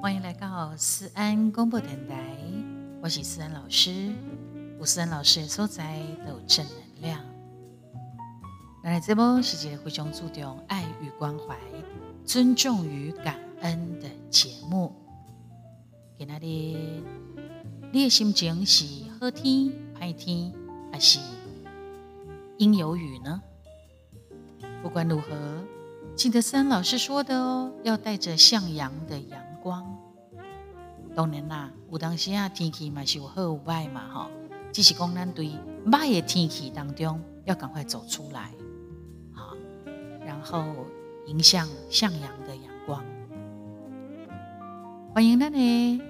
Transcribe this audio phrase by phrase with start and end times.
[0.00, 2.36] 欢迎来到思安公播电台，
[3.02, 4.12] 我是思安老师。
[4.78, 7.20] 吴思安老师的所在都有正能量。
[8.84, 11.58] 来这波是一个非常注重爱与关怀、
[12.24, 14.94] 尊重与感恩的节目。
[16.16, 17.02] 给那里，
[17.90, 18.84] 你的心情是
[19.18, 20.52] 好天、坏天，
[20.92, 21.18] 还是
[22.58, 23.42] 阴有雨呢？
[24.84, 25.28] 不管如何，
[26.16, 29.84] 记得三老师说的哦，要带着向阳的阳光。
[31.14, 34.30] 当然啦，有当时啊，天气嘛是有好有坏嘛，哈。
[34.72, 35.50] 只是讲咱对
[35.90, 38.52] 坏的天气当中，要赶快走出来，
[39.32, 39.54] 好，
[40.24, 40.64] 然后
[41.26, 43.04] 迎向向阳的阳光。
[45.12, 46.00] 欢迎咱的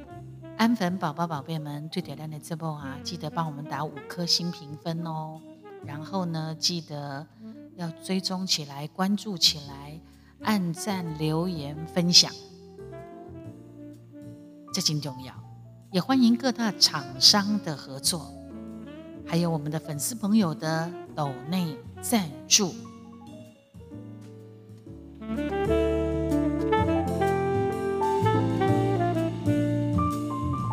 [0.58, 5.40] 安粉宝宝、宝贝们，对点亮的直播啊，记得帮我们打五颗星评分哦。
[5.84, 7.26] 然后呢，记得
[7.76, 10.00] 要追踪起来、关注起来、
[10.42, 12.30] 按赞、留言、分享，
[14.72, 15.34] 这挺重要。
[15.90, 18.32] 也欢迎各大厂商的合作。
[19.26, 22.74] 还有我们的粉丝朋友的抖内赞助，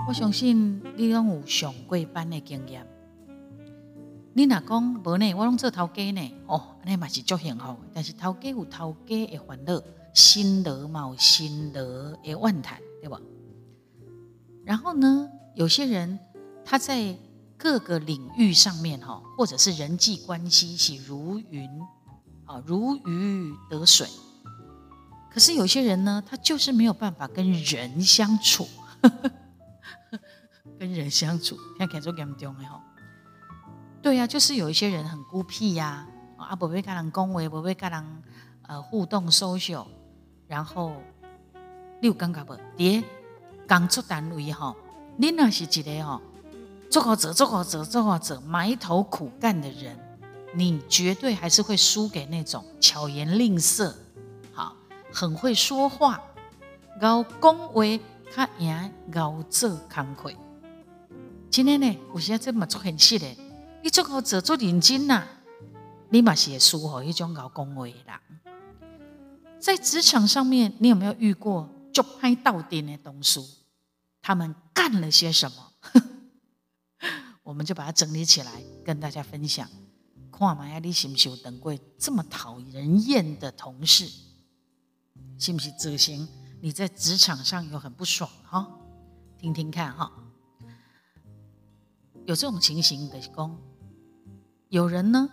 [0.07, 2.85] 我相信你拢有上贵班的经验。
[4.33, 7.77] 你若讲无呢，我拢做头家呢，哦，安尼嘛是足幸福。
[7.93, 9.81] 但是头家有头家的烦恼，
[10.13, 13.19] 心得嘛有心得的万谈，对吧？
[14.65, 16.19] 然后呢，有些人
[16.65, 17.17] 他在。
[17.63, 21.69] 各个领域上面哈，或者是人际关系是如云
[22.45, 24.07] 啊，如鱼得水。
[25.31, 28.67] 可是有些人呢，他就是没有办法跟人相处，
[30.79, 32.83] 跟人相处，听起来做严重的哈。
[34.01, 38.23] 对呀，就是有一些人很孤僻呀，啊，不会跟人恭维，不会跟人
[38.63, 39.85] 呃互动 social，
[40.47, 40.93] 然后
[42.01, 42.57] 你有感觉不？
[42.75, 43.03] 爹，
[43.67, 44.75] 工作单位哈，
[45.17, 46.19] 你那是一个哈。
[46.89, 49.97] 做好者，做好者，做好者，埋头苦干的人，
[50.53, 53.95] 你绝对还是会输给那种巧言令色、
[54.51, 54.75] 好
[55.09, 56.19] 很会说话、
[56.99, 58.01] 高恭维、
[58.33, 60.35] 他赢高做慷慨。
[61.49, 63.25] 今天呢，我现在这么做很细的，
[63.83, 65.25] 你做好者做认真呐，
[66.09, 68.21] 你嘛是输吼一种高恭维啦。
[69.59, 73.39] 在职场上面，你有没有遇过就拍到点的东西？
[74.21, 75.71] 他们干了些什么？
[77.43, 79.67] 我们就把它整理起来，跟大家分享。
[80.31, 84.07] 看嘛，你是不是有等过这么讨人厌的同事？
[85.39, 86.27] 是不是执行
[86.59, 88.67] 你在职场上有很不爽哈？
[89.39, 90.11] 听听看哈。
[92.25, 93.57] 有这种情形的工，
[94.71, 95.29] 有人呢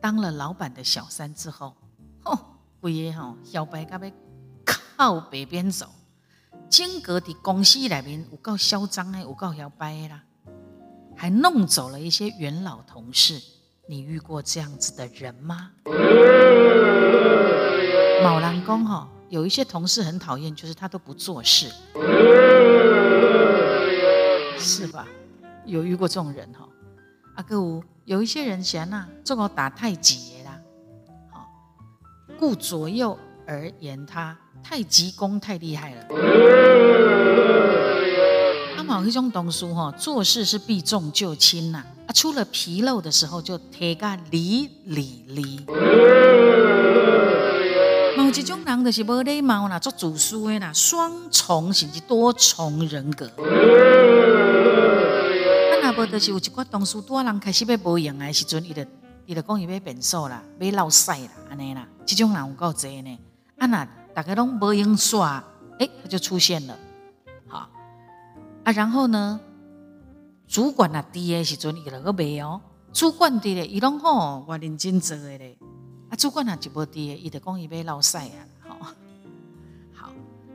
[0.00, 1.76] 当了老板的小三之后，
[2.24, 2.36] 吼，
[2.80, 4.12] 不也吼，小白该被
[4.96, 5.86] 靠北边走，
[6.68, 10.24] 间隔的公司里面有够嚣张的，有够摇摆啦。
[11.16, 13.40] 还弄走了一些元老同事，
[13.88, 15.70] 你遇过这样子的人吗？
[18.24, 21.70] 卯兰公哈，有一些同事很讨厌，就是他都不做事，
[24.58, 25.06] 是吧？
[25.64, 26.68] 有遇过这种人哈？
[27.38, 30.58] 阿哥五有一些人嫌呐，这个打太极啦，
[31.30, 31.48] 好
[32.36, 33.16] 顾左右
[33.46, 36.04] 而言他，太极功太厉害了。
[38.84, 45.64] 某一种东西哈，做事是避重就轻呐，啊，出了纰漏的时候就贴个理理理。
[48.16, 53.30] 某一种人就是无礼貌啦，做主事的啦，双重甚至多重人格。
[55.98, 58.86] 啊，那无就是有一寡同事多人开始要无用的时阵，伊就
[59.26, 63.18] 伊就讲伊要变数啦，要闹屎啦，安尼啦，即种人有够多呢。
[63.58, 65.42] 啊，那大家拢无用耍，
[65.80, 66.78] 哎，他就出现了。
[67.48, 67.68] 好
[68.64, 69.40] 啊，然后呢？
[70.46, 72.60] 主管啊，低的时阵伊那个袂哦。
[72.92, 75.58] 主管低的，伊拢吼我认真做的咧。
[76.10, 78.46] 啊，主管啊就无低的，伊就讲伊要闹晒啊。
[78.60, 78.76] 好，
[79.92, 80.10] 好。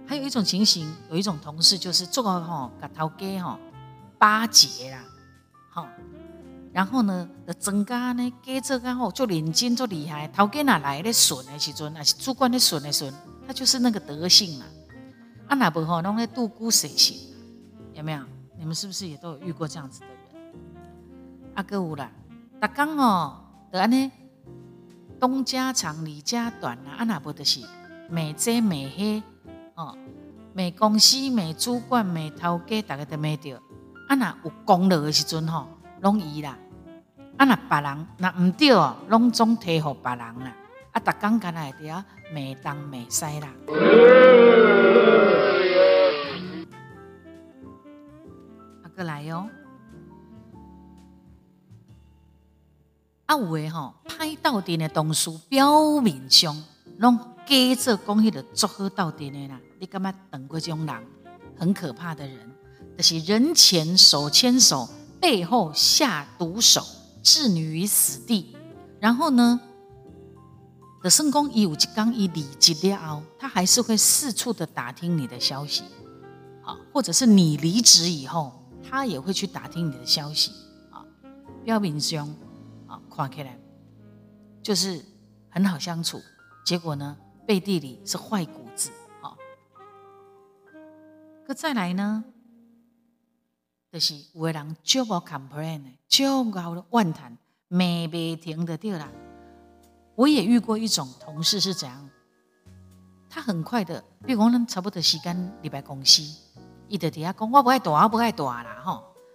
[0.07, 3.59] 还有一种情形，有一种同事就是做个吼，甲头家吼
[4.17, 5.03] 巴结啦，
[5.73, 5.87] 好。
[6.71, 10.27] 然后呢，就增加呢，加做个吼做认真做厉害。
[10.27, 13.11] 头家哪来咧顺的时阵，还是主管咧顺的顺，
[13.47, 14.67] 他就是那个德性啊。
[15.47, 17.17] 啊，那不吼，拢咧度孤谁性。
[17.93, 18.23] 有没有？
[18.57, 20.15] 你们是不是也都有遇过这样子的人？
[21.55, 22.09] 阿哥有啦，
[22.59, 23.37] 大刚哦，
[23.71, 24.11] 得安呢，
[25.19, 27.59] 东家长李家短啊，阿那不得是
[28.09, 29.21] 美遮美黑
[29.75, 29.95] 哦，
[30.53, 33.61] 美公司美主管美头家，大家都没着。
[34.07, 35.67] 啊那有功劳的时阵吼，
[36.01, 36.57] 拢伊啦。
[37.37, 40.55] 啊那别人那唔对哦，拢总提互别人啦。
[40.91, 43.47] 啊，逐工干来伫啊，美东美西啦。
[48.83, 49.49] 啊，过来哟。
[53.25, 56.55] 啊，有诶吼，歹斗阵诶同事表面上
[56.99, 60.95] 拢假做讲迄个做好斗阵诶啦，你感觉等过种人
[61.57, 62.52] 很可怕的人，
[62.97, 64.87] 就是人前手牵手，
[65.19, 66.85] 背后下毒手，
[67.21, 68.55] 置你于死地。
[68.99, 69.59] 然后呢，
[71.01, 75.83] 的圣公一五七刚一离职了后，他还是会四处的打听你的消息，
[76.61, 78.53] 好，或者是你离职以后，
[78.89, 80.51] 他也会去打听你的消息，
[80.91, 81.03] 啊，
[81.65, 82.33] 标明兄
[82.87, 83.01] 啊。
[83.09, 83.59] 看起来
[84.61, 85.03] 就是
[85.49, 86.21] 很好相处，
[86.65, 88.89] 结果呢，背地里是坏骨子。
[89.21, 89.37] 好，
[91.45, 92.23] 可再来呢，
[93.93, 97.37] 就是有的人就无 complain 的，就搞了万谈，
[97.67, 99.07] 没没停的掉啦。
[100.15, 102.09] 我也遇过一种同事是怎样，
[103.29, 106.23] 他很快的，比如讲咱差不多时间礼拜公司，
[106.87, 108.93] 伊就底下讲我不爱躲，我不爱躲啦，吼，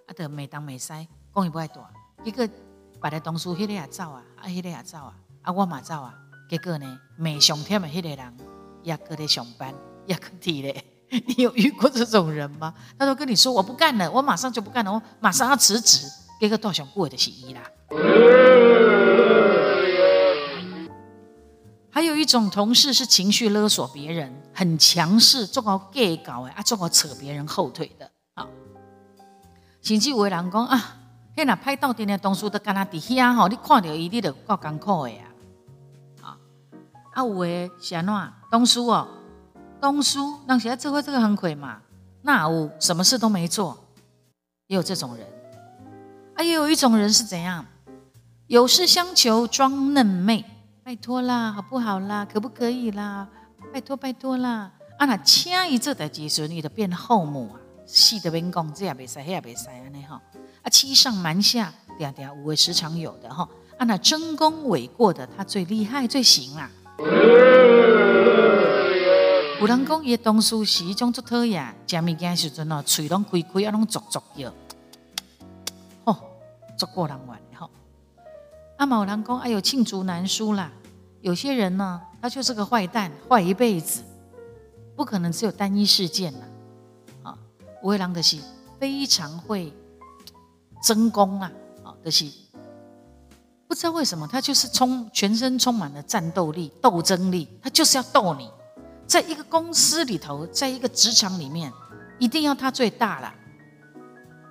[0.08, 1.88] 啊，得没当没塞，讲伊不爱躲，
[2.24, 2.48] 结果。
[3.00, 6.12] 别的同事迄个也走啊，啊，迄个也走啊，啊，我嘛走啊。
[6.50, 8.36] 结果呢，没上天的迄个人
[8.82, 9.72] 也搁在上班，
[10.04, 10.84] 也搁提嘞。
[11.26, 12.74] 你有遇过这种人吗？
[12.98, 16.06] 他都跟你说我不干了，我马上就不干了，我马上要辞职。
[16.40, 17.62] 结果到上过的是伊啦。
[21.90, 28.08] 还有一种同事是情绪勒索别人，很强势，做好 gay 搞诶，啊，做好扯别人后腿的。
[28.34, 28.46] 啊，
[29.82, 30.94] 甚至有人讲啊。
[31.34, 35.30] 迄若歹斗阵的同事都干那伫遐吼，你看到伊，你就够艰苦的啊！
[36.22, 36.36] 啊，
[37.14, 38.32] 啊有诶是安怎？
[38.50, 39.06] 同事哦，
[39.80, 41.80] 同事，那现在做伙这个很亏嘛？
[42.22, 43.76] 那有什么事都没做，
[44.66, 45.26] 也有这种人。
[46.34, 47.64] 啊，也有一种人是怎样？
[48.46, 50.44] 有事相求装嫩妹，
[50.82, 52.24] 拜托啦，好不好啦？
[52.24, 53.28] 可不可以啦？
[53.72, 54.72] 拜托拜托啦！
[54.98, 60.16] 啊，那请伊做代志时，你就变后母啊，死的免讲，这也袂使，迄也袂使安尼吼。
[60.62, 63.48] 啊，欺上瞒下，嗲嗲无为，时常有的哈。
[63.78, 66.70] 啊，那争功诿过的，他最厉害，最行啦。
[69.60, 74.52] 有人讲伊东书是一种足讨厌，食物件时阵哦，嘴拢开开，啊，拢足足叫，
[76.04, 76.16] 吼，
[76.76, 77.68] 足过人玩的吼。
[78.76, 80.70] 啊，某人讲，哎呦，罄竹难书啦。
[81.22, 84.04] 有些人呢，他就是个坏蛋，坏一辈子，
[84.94, 86.46] 不可能只有单一事件呐。
[87.24, 87.38] 啊，
[87.82, 88.38] 有的人的是
[88.78, 89.72] 非常会。
[90.80, 91.50] 争功啊，
[91.82, 92.24] 啊，就是
[93.66, 98.48] 不知道为什么，他就是充全身充满了战斗力、斗争力，他就是要斗你。
[99.08, 101.72] 在一个公司里头，在一个职场里面，
[102.18, 103.34] 一定要他最大了，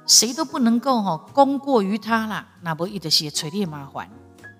[0.07, 2.45] 谁都不能够哈功过于他啦。
[2.61, 4.09] 那不一的些锤炼麻烦，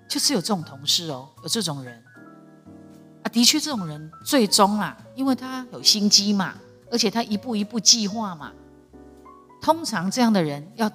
[0.08, 2.02] 就是有这种同事哦，有这种人
[3.24, 6.54] 啊，的确这种人最终啊，因为他有心机嘛，
[6.90, 8.52] 而且他一步一步计划嘛，
[9.60, 10.90] 通常这样的人要。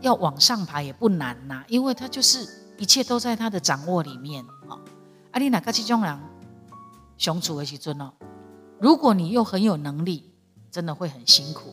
[0.00, 2.44] 要往上爬也不难呐，因为他就是
[2.76, 4.74] 一切都在他的掌握里面啊。
[5.30, 6.18] 阿丽娜卡这种人
[7.16, 8.10] 相处的时阵哦，
[8.82, 10.28] 如果你又很有能力，
[10.68, 11.72] 真的会很辛苦，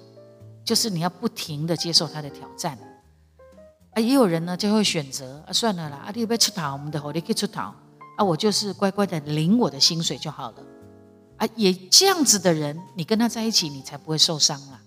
[0.63, 2.77] 就是你要不停的接受他的挑战。
[3.93, 7.73] 啊，也有人呢就会选择啊，算了啦，阿丽要出逃，我们的火力可以出逃
[8.15, 10.57] 啊，我就是乖乖的领我的薪水就好了。
[11.37, 14.79] 啊，也这样子的人，你跟他在一起，你才不会受伤啊。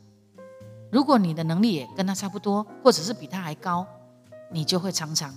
[0.93, 3.85] 如果你的能力也跟他差不多，或者是比他还高，
[4.49, 5.35] 你就会常常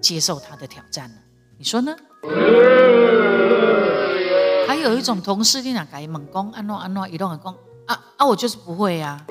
[0.00, 1.16] 接受他的挑战了。
[1.58, 1.96] 你说呢？
[4.80, 7.54] 有一种同事，你哪改猛攻，安诺安诺，移动很攻
[7.86, 8.26] 啊啊！
[8.26, 9.24] 我就是不会呀。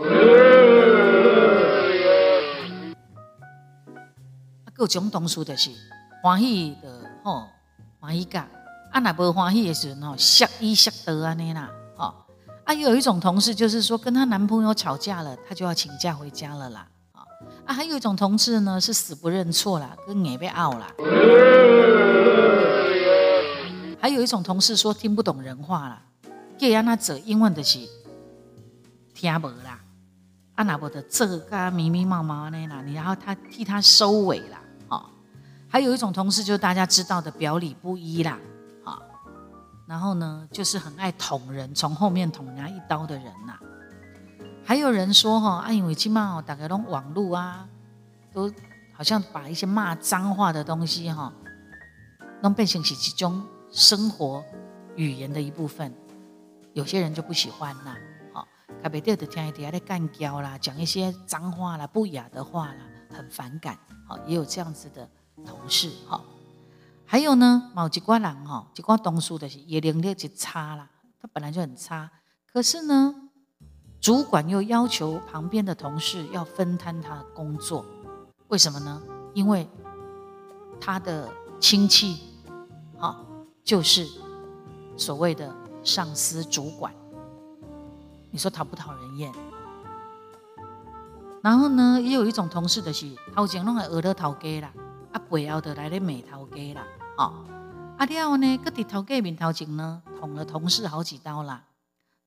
[4.73, 5.71] 各种同事的是
[6.21, 7.47] 欢喜的吼，
[7.99, 8.39] 欢喜噶。
[8.91, 11.69] 啊，那不欢喜的时候，吓一吓得安尼啦。
[11.97, 16.87] 啊，有一种同事就是说，跟她男朋友吵架了，她就要请假回家了啦。
[17.13, 17.23] 啊，
[17.65, 20.93] 啊，还有一种同事呢，是死不认错啦，跟眼被拗啦。
[24.07, 26.01] 还有一种同事说听不懂人话啦，
[26.57, 27.77] 给让他走英文的是
[29.13, 29.81] 听无啦，
[30.55, 34.61] 啊，那不的这个迷迷毛毛的啦，你然后他替他收尾啦。
[34.87, 35.05] 啊，
[35.67, 38.39] 还有一种同事就是大家知道的表里不一啦。
[39.85, 43.59] 然后呢，就是很爱捅人，从后面捅人家一刀的人呐。
[44.63, 47.67] 还有人说哈，啊，因为起码哦，大概拢网络啊，
[48.33, 48.49] 都
[48.93, 51.33] 好像把一些骂脏话的东西哈，
[52.41, 54.43] 弄变成是其中生活
[54.95, 55.93] 语言的一部分。
[56.73, 57.95] 有些人就不喜欢呐，
[58.33, 58.47] 好，
[58.83, 63.77] 特别对着听一点在干胶啦，讲一些脏话啦、不雅的话啦，很反感。
[64.07, 65.09] 好，也有这样子的
[65.45, 66.21] 同事哈。
[67.05, 72.09] 还有呢，某一寡人哈，一寡同事的是也能力就差啦，他本来就很差，
[72.51, 73.29] 可是呢，
[73.99, 77.85] 主管又要求旁边的同事要分摊他的工作，
[78.49, 79.01] 为什么呢？
[79.33, 79.67] 因为
[80.79, 82.19] 他的亲戚，
[82.97, 83.25] 好，
[83.67, 84.07] 就是
[84.95, 86.93] 所谓的上司主管，
[88.31, 89.29] 你说讨不讨人厌？
[91.43, 94.71] 然后呢，也有一种同事的是头前拢系学了头家啦，
[95.11, 97.43] 啊背后的来咧骂头家啦，哦，
[97.97, 101.61] 啊了后呢，搁伫头家面头前呢，捅了同事好几刀啦，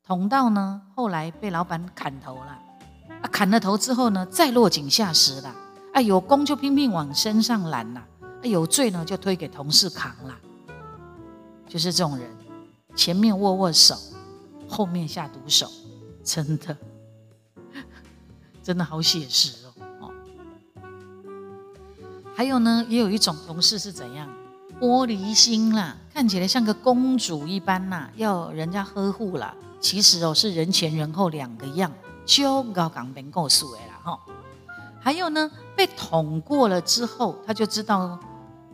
[0.07, 2.59] 捅到呢，后来被老板砍头了，
[3.23, 5.55] 啊砍了头之后呢，再落井下石啦，
[5.95, 10.39] 啊有功就拼命往身上揽啦，啊有罪呢就推给同事扛啦，
[11.71, 12.29] 就是这种人，
[12.95, 13.97] 前面握握手，
[14.69, 15.71] 后面下毒手，
[16.23, 16.77] 真的。
[18.63, 19.73] 真的好写实哦！
[20.01, 20.11] 哦，
[22.35, 24.29] 还有呢，也有一种同事是怎样
[24.79, 29.55] 玻璃心啦，看起来像个公主一般啦，要人家呵护啦。
[29.81, 31.91] 其实哦，是人前人后两个样，
[32.27, 34.21] 就高港边告诉的啦哈。
[35.01, 38.19] 还有呢，被捅过了之后，他就知道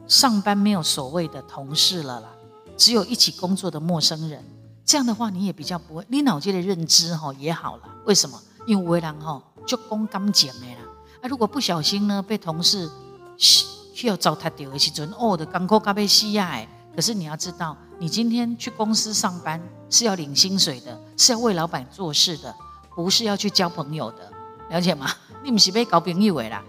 [0.08, 2.28] 上班没有所谓的同事了啦，
[2.76, 4.45] 只有一起工作的陌生人。
[4.85, 7.83] 这样的话，你也比较不会，你脑筋的认知哈也好了。
[8.04, 8.40] 为什么？
[8.66, 9.42] 因为为人哈。
[9.66, 10.80] 就讲感情的啦，
[11.23, 12.88] 啊，如果不小心呢，被同事
[13.37, 16.64] 需要糟蹋掉的时阵，哦的艰苦加被死呀！
[16.95, 22.54] 可是你要知道，你今天去公司上班是要领薪水的，是要为老板做事的，
[22.95, 24.30] 不是要去交朋友的，
[24.71, 25.11] 了解吗？
[25.42, 26.62] 你不是被搞朋友的啦。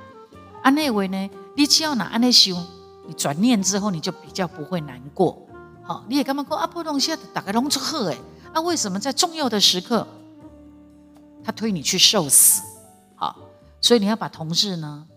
[0.64, 1.30] 安那位呢？
[1.56, 2.56] 你只要拿安那想，
[3.06, 5.47] 你转念之后，你就比较不会难过。
[5.88, 6.68] 好，你也干嘛讲啊？
[6.68, 8.18] 普通现在打个龙出贺哎，
[8.54, 10.06] 那为什么在重要的时刻，
[11.42, 12.62] 他推你去受死？
[13.16, 13.34] 好，
[13.80, 15.08] 所以你要把同事呢，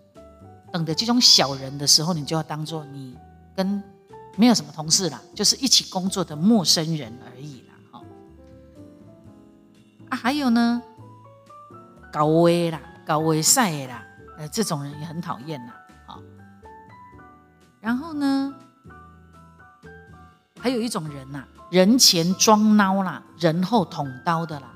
[0.71, 3.17] 等的这种小人的时候，你就要当做你
[3.57, 3.83] 跟
[4.37, 7.75] 没有什么同事啦，就是一起工作的陌生人而已啦。
[7.91, 8.05] 好，
[10.11, 10.81] 啊，还有呢，
[12.12, 14.07] 高危啦，高危赛啦，
[14.39, 15.75] 呃，这种人也很讨厌啦。
[16.07, 16.23] 好，
[17.81, 18.55] 然后呢，
[20.61, 24.71] 还有一种人呐，人前装孬啦，人后捅刀的啦。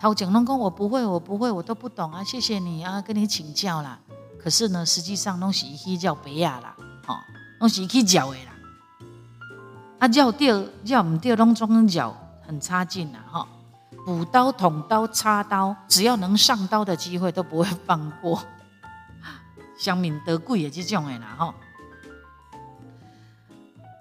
[0.00, 2.24] 陶景龙讲：“我不会，我不会，我都不懂啊！
[2.24, 3.98] 谢谢你啊，跟你请教啦。
[4.36, 6.74] 可是呢，实际上拢是去叫别亚啦，
[7.06, 7.16] 哦，
[7.60, 8.52] 拢是去教的啦。
[10.00, 10.48] 啊，叫对
[10.84, 13.22] 叫唔对，拢装脚很差劲啊！
[13.30, 13.48] 哈，
[14.04, 18.42] 补刀、捅刀、插刀，只要能上刀的机会都不会放过。
[19.78, 21.54] 乡民得贵也是这种的啦，哈。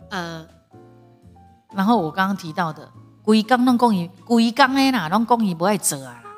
[0.09, 0.45] 呃，
[1.73, 2.89] 然后我刚刚提到的。”
[3.23, 6.31] 规工拢讲伊，规工诶啦，拢讲伊不爱做啊啦，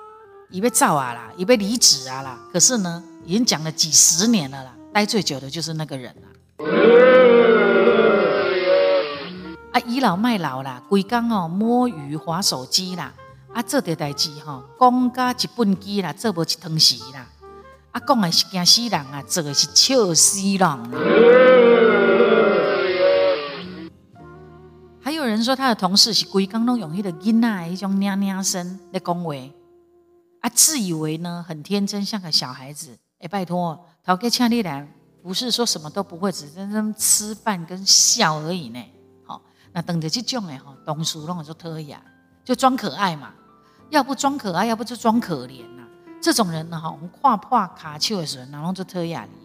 [0.50, 2.38] 伊要走啊啦，伊要离职啊啦。
[2.52, 6.28] 可是呢，已经讲了几十年了啦，待最久的就是那个人啦。
[9.72, 13.13] 啊，倚老卖老啦，规工哦摸鱼、划手机啦，
[13.54, 17.25] 啊做点代志吼，讲甲一本机啦，做无一汤匙啦。
[17.94, 21.93] 啊，讲的是惊死人啊，做的是笑死人。
[25.44, 29.54] 人说他的同事是规工拢用迄个囡仔一种娘娘声来恭维，
[30.40, 32.98] 啊，自以为呢很天真，像个小孩子。
[33.20, 34.88] 哎，拜托，陶哥请你来，
[35.22, 38.82] 不是说什么都不会，只是在吃饭跟笑而已呢。
[39.26, 39.42] 好，
[39.74, 42.02] 那等着这种哎哈，东叔弄就特雅，
[42.46, 43.34] 就装可爱嘛。
[43.90, 45.84] 要不装可爱，要不就装可怜呐。
[46.22, 49.43] 这种人呢哈，我们跨跨卡丘的时候，然后就特雅哩。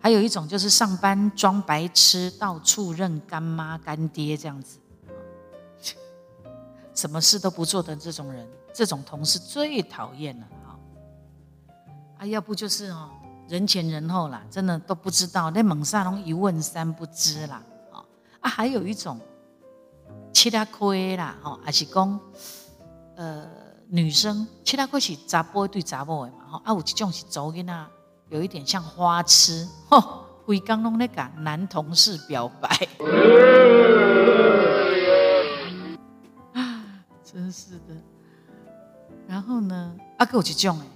[0.00, 4.78] 还有一种就是上班装白痴，到处认干妈干爹这样子，
[6.94, 10.46] 什么事都不做的这种人，这种同事最讨厌了
[12.18, 12.26] 啊！
[12.26, 13.10] 要不就是哦，
[13.46, 18.04] 人前人后啦，真的都不知道，那猛沙龙一问三不知啦，啊
[18.40, 19.20] 啊，还有一种
[20.32, 22.18] 七大亏啦，哈，还是讲
[23.16, 23.46] 呃
[23.88, 27.86] 女生七大亏是杂波对杂波的嘛，哈，啊有一种是走囡仔。
[28.30, 32.68] 有一点像花痴，吼， 鬼刚弄那个男同事表白，
[36.54, 36.82] 啊，
[37.24, 37.96] 真是的。
[39.26, 40.86] 然后呢，啊，有一种诶，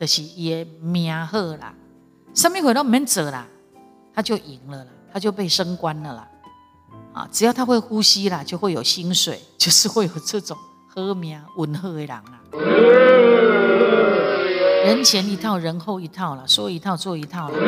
[0.00, 1.72] 就是也命好啦，
[2.34, 3.46] 什么活都免做啦，
[4.14, 6.28] 他就赢了啦，他就被升官了啦。
[7.14, 10.56] 啊，只要他会呼吸啦，就会有薪水，就是会有这种
[10.94, 12.40] 好命稳厚的人啦。
[14.88, 17.58] 人前一套，人后一套了，说一套做一套了。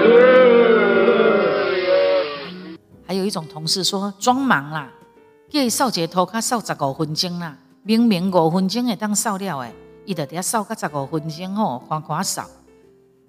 [3.07, 4.91] 还有一种同事说装忙啦，
[5.50, 9.75] 叫伊扫一个拖卡扫十五分钟啦，明明五分钟会当扫了诶，
[10.07, 12.49] 伊就得扫个十五分钟吼，夸夸扫，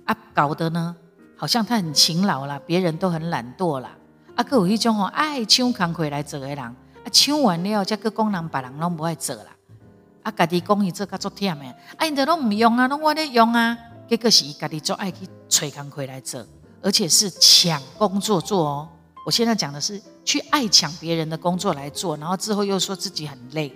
[0.05, 0.95] 啊搞得呢，
[1.35, 3.89] 好像他很勤劳啦，别人都很懒惰啦，
[4.37, 6.75] 啊，佮有迄种吼爱抢工课来做的人，啊，
[7.11, 9.47] 抢完了才佮讲人别人拢无爱做啦，
[10.23, 11.65] 啊，家己讲伊做甲足忝的，
[11.97, 16.45] 啊，因着拢毋用啊，拢我咧用啊，结果是伊家己做爱去找工课来做，
[16.81, 18.89] 而且是抢工作做哦。
[19.25, 23.73] 我现在讲的是去爱抢别人的工作来做，然后之后又说自己很累。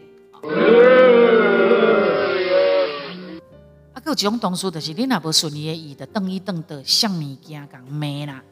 [3.93, 8.43] 啊，有一种同事就是你若无顺利的意的，瞪一瞪的像物件讲骂啦，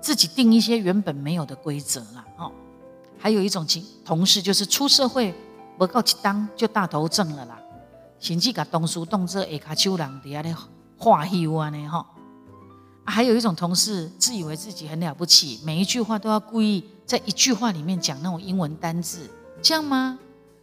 [0.00, 2.24] 自己定一些原本没有的规则啦。
[2.38, 2.52] 哦，
[3.18, 5.34] 还有一种情同事就是出社会
[5.78, 7.58] 不够一当就大头症了啦，
[8.18, 10.56] 甚至甲同事当做下骹手人伫遐咧
[10.96, 12.06] 化休安尼吼。
[13.04, 19.28] 还有一种同事自以为自己很了不起，每一句话都要故意在一句话里面讲那种英文单字，
[19.60, 20.18] 这样吗？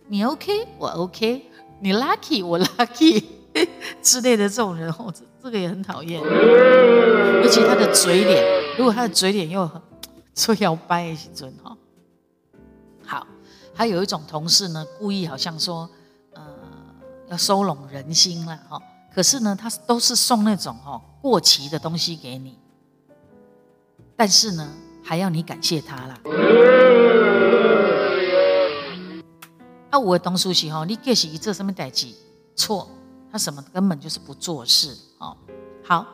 [0.07, 1.45] 你 OK，我 OK，
[1.81, 3.23] 你 lucky，我 lucky
[4.01, 6.21] 之类的这种人，哦，这这个也很讨厌。
[6.21, 8.43] 尤其他的嘴脸，
[8.77, 9.81] 如果他的嘴脸又很
[10.33, 11.75] 说摇摆的时阵哈。
[13.79, 15.89] 好，还有一种同事呢，故意好像说，
[16.33, 16.43] 呃，
[17.29, 18.77] 要收拢人心了哈。
[19.15, 22.59] 可是呢，他都是送那种哦过期的东西给你，
[24.17, 24.69] 但是呢，
[25.01, 26.19] 还要你感谢他啦。
[29.91, 32.13] 啊，我的东书是吼，你计是一做什么代志
[32.57, 32.85] 错，
[33.31, 35.37] 他什么根本就是不做事哦。
[35.85, 36.05] 好，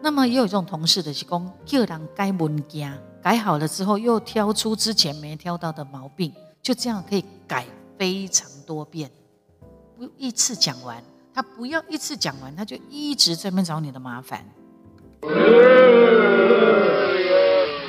[0.00, 7.66] 那么也有这种同事的是讲，叫人改文件，改好了之后又挑出之前没挑到的毛病，就这样可以改
[7.98, 9.10] 非常多遍，
[9.98, 11.02] 不一次讲完。
[11.34, 14.46] 他不要一次讲完，他就一直在那找你的麻烦。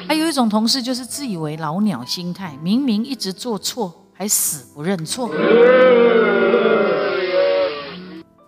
[0.07, 5.29] 还有一种同事就是自以为老鸟心态，明明一直做错还死不认错。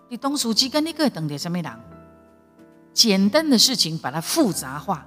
[0.09, 1.71] 你东书记跟那个等的什么人？
[2.93, 5.05] 简单的事情把它复杂化，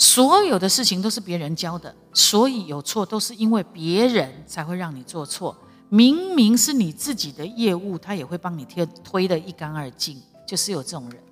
[0.00, 5.54] 所有的事情都是别人教的，所以有错都是因为别人才会让你做错。
[5.90, 11.22] 明明是你自己的业务，他也会帮你推推的一干二净，就是有这种人。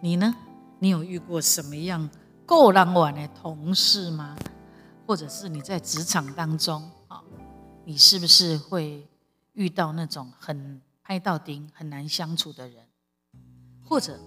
[0.00, 0.34] 你呢？
[0.78, 2.08] 你有遇过什么样
[2.46, 4.34] 够狼玩的同事吗？
[5.06, 7.20] 或者是你在职场当中啊，
[7.84, 9.06] 你是不是会
[9.52, 12.82] 遇到那种很拍到顶、很难相处的人？
[13.86, 14.18] 或者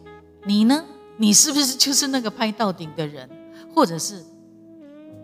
[0.45, 0.83] 你呢？
[1.17, 3.29] 你是不是就是那个拍到顶的人？
[3.75, 4.25] 或者是？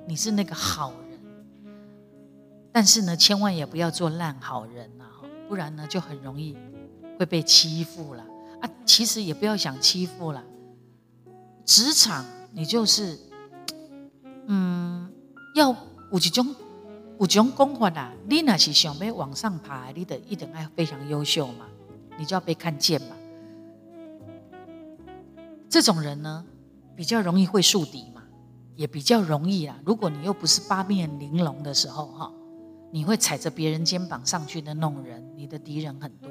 [0.08, 1.19] 你是那个好人，
[2.71, 5.06] 但是呢，千万也不要做烂好人呐，
[5.50, 6.56] 不然呢，就很容易
[7.17, 8.24] 会被欺负了
[8.62, 8.69] 啊。
[8.86, 10.43] 其实也不要想欺负了，
[11.65, 13.17] 职场你就是，
[14.45, 15.10] 嗯，
[15.56, 15.69] 要
[16.12, 16.56] 有一种
[17.19, 18.13] 有一种讲法啦。
[18.30, 21.65] 你那是想要往上爬，你的一定要非常优秀嘛，
[22.19, 23.15] 你就要被看见嘛。
[25.75, 26.45] 这种人呢，
[26.95, 28.23] 比较容易会树敌嘛。
[28.77, 29.77] 也比较容易啊。
[29.85, 32.31] 如果你又不是八面玲珑的时候，哈，
[32.93, 36.29] 你会踩着别人肩膀上去的那种人，你的敌人很多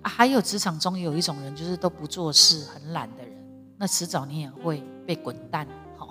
[0.00, 0.08] 啊。
[0.08, 3.36] 还有职场中有一种人，就是都不做事、很懒的人，
[3.76, 6.08] 那迟早你也会被滚蛋，哈。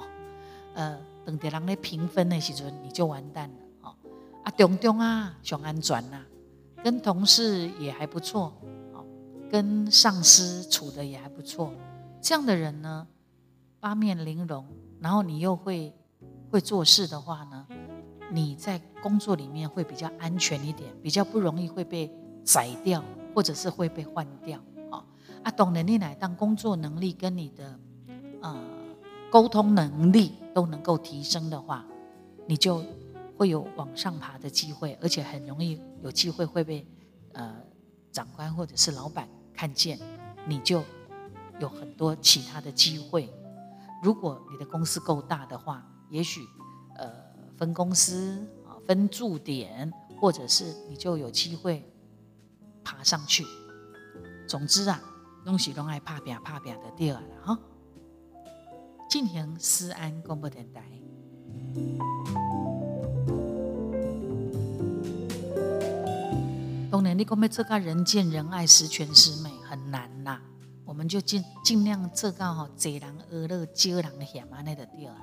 [0.76, 3.96] 呃，等别人来评分的时候，你就完蛋了，哈。
[4.44, 6.22] 啊，中中啊，上安转呐，
[6.84, 8.54] 跟同事也还不错，
[9.52, 11.72] 跟上司处的也还不错，
[12.22, 13.08] 这样的人呢，
[13.80, 14.66] 八面玲珑。
[15.00, 15.94] 然后你又会
[16.50, 17.68] 会做事的话呢，
[18.32, 22.10] 你在工作里面会比较安全一点，比较不容易会被
[22.44, 23.04] 宰掉，
[23.36, 24.60] 或者是会被换掉。
[24.90, 25.06] 啊
[25.44, 27.80] 啊，懂能力来当工作能力跟你的
[28.42, 28.58] 呃
[29.30, 31.86] 沟通能力都能够提升的话，
[32.48, 32.84] 你就
[33.38, 36.88] 会有往上爬的机会，而且很容易有机会会被
[37.34, 37.56] 呃
[38.12, 40.00] 长官或者是老板看见，
[40.46, 40.84] 你就
[41.60, 43.34] 有很多其他的机会。
[44.04, 46.42] 如果你的公司够大的话，也许
[46.98, 47.10] 呃
[47.58, 51.84] 分公司啊分驻点，或者是你就有机会
[52.84, 53.46] 爬上去。
[54.48, 55.02] 总之啊，
[55.44, 57.60] 东西都爱怕表怕表的第二了哈。
[59.10, 60.84] 晋行思安广播电台。
[66.96, 70.40] 当然，你讲要做个人见人爱、十全十美，很难呐。
[70.86, 75.18] 我们就尽尽量做到哈，济人而乐，少人嫌啊，那的对了。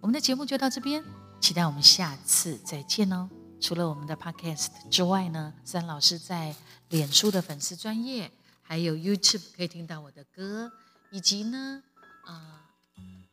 [0.00, 1.02] 我们的节目就到这边，
[1.40, 3.28] 期待我们下次再见哦。
[3.60, 6.54] 除了我们的 Podcast 之外呢，三老师在
[6.90, 8.30] 脸书的粉丝专业，
[8.62, 10.70] 还有 YouTube 可以听到我的歌，
[11.10, 11.82] 以及呢，
[12.24, 12.70] 啊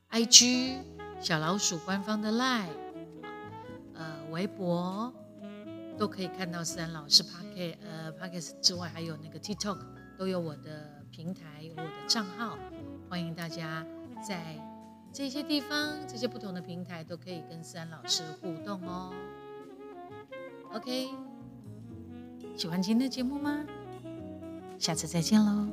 [0.10, 0.80] ，IG
[1.22, 2.70] 小老鼠官方的 Line，
[3.94, 5.14] 呃，微博
[5.98, 9.78] 都可以看到三老师 Podcast 呃 Podcast 之外，还有那个 TikTok。
[10.18, 12.58] 都有我的平台，有我的账号，
[13.08, 13.86] 欢迎大家
[14.28, 14.60] 在
[15.14, 19.14] 这些地方、这些不同的平台都可以跟思安老师互动哦。
[20.74, 21.10] OK，
[22.56, 23.64] 喜欢今天的节目吗？
[24.80, 25.68] 下次再见喽。